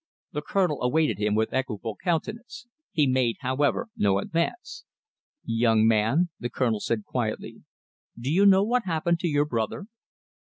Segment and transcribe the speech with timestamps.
[0.31, 2.65] The Colonel awaited him with equable countenance.
[2.91, 4.83] He made, however, no advance.
[5.45, 7.61] "Young man," the Colonel said quietly,
[8.19, 9.85] "do you know what happened to your brother?"